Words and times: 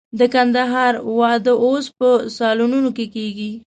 د 0.19 0.21
کندهار 0.33 0.93
واده 1.19 1.53
اوس 1.65 1.85
په 1.97 2.09
سالونونو 2.37 2.89
کې 2.97 3.05
کېږي. 3.15 3.51